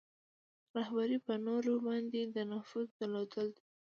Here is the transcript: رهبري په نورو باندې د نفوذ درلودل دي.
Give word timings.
رهبري 0.75 1.17
په 1.25 1.33
نورو 1.45 1.73
باندې 1.87 2.19
د 2.35 2.37
نفوذ 2.51 2.87
درلودل 2.99 3.47
دي. 3.55 3.63